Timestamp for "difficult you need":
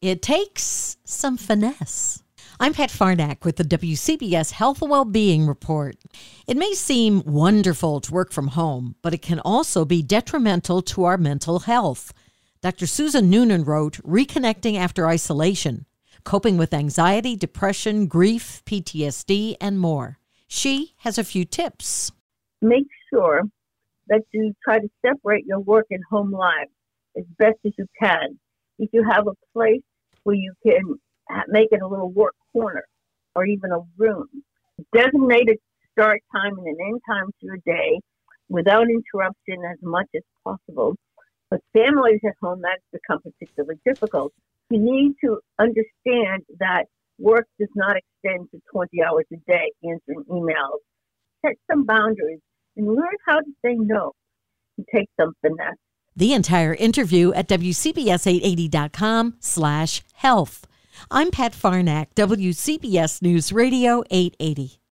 43.86-45.14